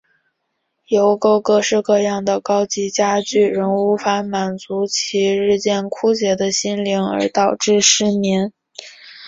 [0.87, 8.51] 邮购各式各样的高级家具仍无法满足其日渐枯竭的心灵而导致失眠。